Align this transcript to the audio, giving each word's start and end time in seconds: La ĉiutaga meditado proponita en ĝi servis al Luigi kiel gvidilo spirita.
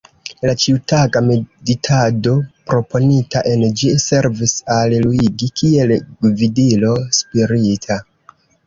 La 0.49 0.53
ĉiutaga 0.61 1.21
meditado 1.25 2.33
proponita 2.71 3.45
en 3.53 3.67
ĝi 3.83 3.93
servis 4.07 4.57
al 4.81 4.99
Luigi 5.07 5.53
kiel 5.63 5.97
gvidilo 6.27 7.01
spirita. 7.23 8.05